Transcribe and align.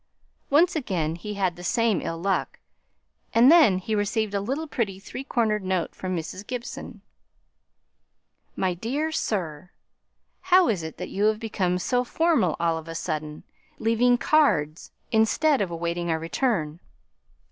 Once 0.49 0.75
again 0.75 1.13
he 1.13 1.35
had 1.35 1.55
the 1.55 1.63
same 1.63 2.01
ill 2.01 2.17
luck, 2.17 2.57
and 3.35 3.51
then 3.51 3.77
he 3.77 3.93
received 3.93 4.33
a 4.33 4.41
little 4.41 4.65
pretty 4.65 4.97
three 4.99 5.23
cornered 5.23 5.63
note 5.63 5.93
from 5.93 6.17
Mrs. 6.17 6.47
Gibson: 6.47 7.01
MY 8.55 8.73
DEAR 8.73 9.11
SIR, 9.11 9.69
How 10.41 10.67
is 10.69 10.81
it 10.81 10.97
that 10.97 11.09
you 11.09 11.27
are 11.27 11.35
become 11.35 11.77
so 11.77 12.03
formal 12.03 12.55
all 12.59 12.77
on 12.77 12.87
a 12.87 12.95
sudden, 12.95 13.43
leaving 13.77 14.17
cards, 14.17 14.89
instead 15.11 15.61
of 15.61 15.69
awaiting 15.69 16.09
our 16.09 16.17
return? 16.17 16.79